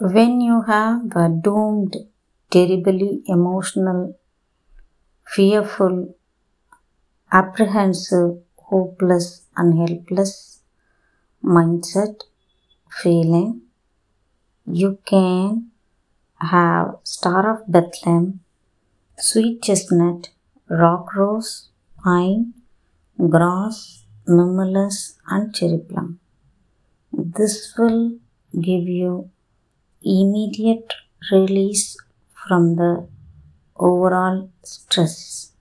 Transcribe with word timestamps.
When 0.00 0.40
you 0.40 0.62
have 0.62 1.16
a 1.16 1.28
doomed, 1.28 1.96
terribly 2.50 3.20
emotional, 3.26 4.16
fearful, 5.26 6.14
apprehensive, 7.32 8.38
hopeless, 8.58 9.42
and 9.56 9.76
helpless 9.76 10.60
mindset 11.42 12.22
feeling, 12.92 13.62
you 14.70 14.98
can 15.04 15.72
have 16.36 16.98
Star 17.02 17.56
of 17.56 17.66
Bethlehem, 17.66 18.38
Sweet 19.18 19.62
Chestnut, 19.62 20.28
Rock 20.68 21.12
Rose, 21.16 21.70
Pine, 22.04 22.54
Gorse, 23.18 24.04
Mimulus, 24.28 25.14
and 25.28 25.52
Cherry 25.52 25.78
Plum. 25.78 26.20
This 27.12 27.74
will 27.76 28.12
give 28.52 28.86
you 28.86 29.30
immediate 30.02 30.94
release 31.32 31.96
from 32.34 32.76
the 32.76 33.08
overall 33.76 34.50
stress. 34.64 35.52